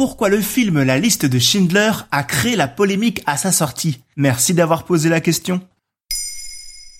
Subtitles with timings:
[0.00, 4.54] Pourquoi le film La liste de Schindler a créé la polémique à sa sortie Merci
[4.54, 5.60] d'avoir posé la question.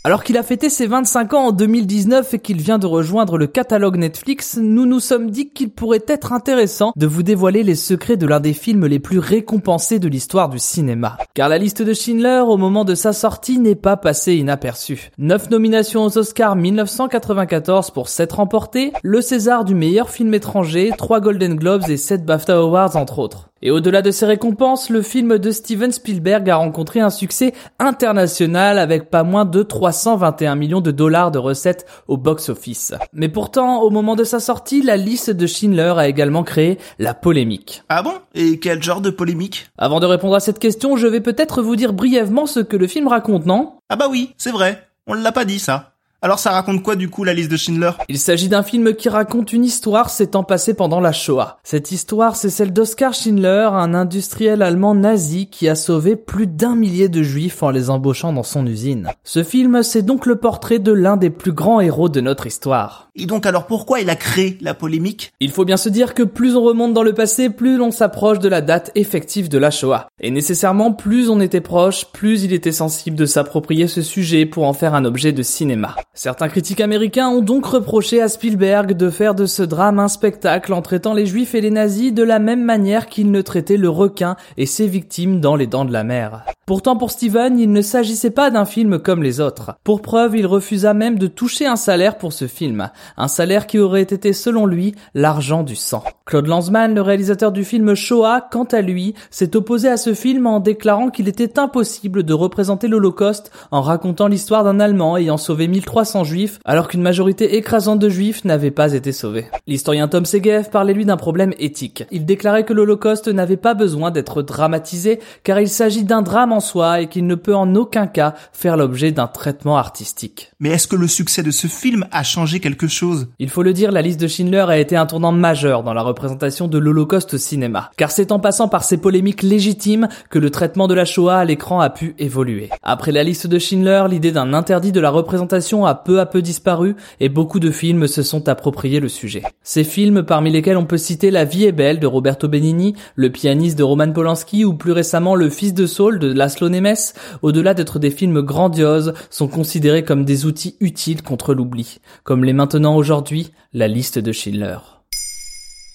[0.03, 3.47] Alors qu'il a fêté ses 25 ans en 2019 et qu'il vient de rejoindre le
[3.47, 8.17] catalogue Netflix, nous nous sommes dit qu'il pourrait être intéressant de vous dévoiler les secrets
[8.17, 11.19] de l'un des films les plus récompensés de l'histoire du cinéma.
[11.35, 15.11] Car la liste de Schindler, au moment de sa sortie, n'est pas passée inaperçue.
[15.19, 21.21] 9 nominations aux Oscars 1994 pour 7 remportés, le César du meilleur film étranger, 3
[21.21, 23.50] Golden Globes et 7 BAFTA Awards entre autres.
[23.63, 28.79] Et au-delà de ces récompenses, le film de Steven Spielberg a rencontré un succès international
[28.79, 32.95] avec pas moins de 321 millions de dollars de recettes au box-office.
[33.13, 37.13] Mais pourtant, au moment de sa sortie, la liste de Schindler a également créé la
[37.13, 37.83] polémique.
[37.91, 38.15] Ah bon?
[38.35, 39.71] Et quel genre de polémique?
[39.77, 42.87] Avant de répondre à cette question, je vais peut-être vous dire brièvement ce que le
[42.87, 43.75] film raconte, non?
[43.91, 44.87] Ah bah oui, c'est vrai.
[45.07, 45.95] On l'a pas dit ça.
[46.23, 47.93] Alors ça raconte quoi du coup la liste de Schindler?
[48.11, 51.59] Il s'agit d'un film qui raconte une histoire s'étant passée pendant la Shoah.
[51.65, 56.77] Cette histoire, c'est celle d'Oskar Schindler, un industriel allemand nazi qui a sauvé plus d'un
[56.77, 59.09] millier de juifs en les embauchant dans son usine.
[59.25, 63.09] Ce film, c'est donc le portrait de l'un des plus grands héros de notre histoire.
[63.17, 65.33] Et donc alors pourquoi il a créé la polémique?
[65.41, 68.41] Il faut bien se dire que plus on remonte dans le passé, plus l'on s'approche
[68.41, 70.09] de la date effective de la Shoah.
[70.21, 74.65] Et nécessairement, plus on était proche, plus il était sensible de s'approprier ce sujet pour
[74.67, 75.97] en faire un objet de cinéma.
[76.13, 80.73] Certains critiques américains ont donc reproché à Spielberg de faire de ce drame un spectacle
[80.73, 83.89] en traitant les juifs et les nazis de la même manière qu'il ne traitait le
[83.89, 86.45] requin et ses victimes dans Les Dents de la Mer.
[86.71, 89.73] Pourtant pour Steven, il ne s'agissait pas d'un film comme les autres.
[89.83, 92.91] Pour preuve, il refusa même de toucher un salaire pour ce film.
[93.17, 96.05] Un salaire qui aurait été selon lui l'argent du sang.
[96.27, 100.47] Claude Lanzmann, le réalisateur du film Shoah, quant à lui, s'est opposé à ce film
[100.47, 105.67] en déclarant qu'il était impossible de représenter l'Holocauste en racontant l'histoire d'un Allemand ayant sauvé
[105.67, 109.49] 1300 juifs alors qu'une majorité écrasante de juifs n'avait pas été sauvée.
[109.67, 112.05] L'historien Tom Segev parlait lui d'un problème éthique.
[112.13, 116.60] Il déclarait que l'Holocauste n'avait pas besoin d'être dramatisé car il s'agit d'un drame en
[116.61, 120.53] soi et qu'il ne peut en aucun cas faire l'objet d'un traitement artistique.
[120.61, 123.29] Mais est-ce que le succès de ce film a changé quelque chose?
[123.39, 126.03] Il faut le dire, la liste de Schindler a été un tournant majeur dans la
[126.03, 127.91] représentation de l'Holocauste au cinéma.
[127.97, 131.45] Car c'est en passant par ces polémiques légitimes que le traitement de la Shoah à
[131.45, 132.71] l'écran a pu évoluer.
[132.83, 136.43] Après la liste de Schindler, l'idée d'un interdit de la représentation a peu à peu
[136.43, 139.43] disparu et beaucoup de films se sont appropriés le sujet.
[139.63, 143.31] Ces films, parmi lesquels on peut citer La vie est belle de Roberto Benigni, Le
[143.31, 146.97] pianiste de Roman Polanski ou plus récemment Le fils de Saul de Laszlo Nemes,
[147.43, 152.53] au-delà d'être des films grandioses, sont considérés comme des outils utiles contre l'oubli, comme l'est
[152.53, 154.79] maintenant aujourd'hui la liste de Schindler.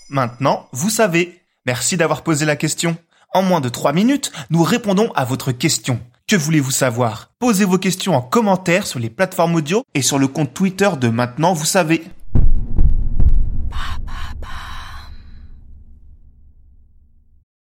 [0.10, 1.42] Maintenant, vous savez.
[1.66, 2.96] Merci d'avoir posé la question.
[3.34, 6.00] En moins de 3 minutes, nous répondons à votre question.
[6.26, 7.32] Que voulez-vous savoir?
[7.38, 11.10] Posez vos questions en commentaire sur les plateformes audio et sur le compte Twitter de
[11.10, 12.06] Maintenant, vous savez.